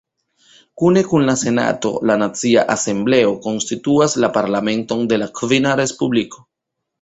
Kune 0.83 1.01
kun 1.09 1.25
la 1.29 1.35
Senato, 1.41 1.91
la 2.11 2.15
Nacia 2.21 2.63
Asembleo 2.77 3.35
konstituas 3.45 4.17
la 4.25 4.31
Parlamenton 4.39 5.05
de 5.13 5.21
la 5.25 5.29
Kvina 5.43 5.77
Respubliko. 5.83 6.43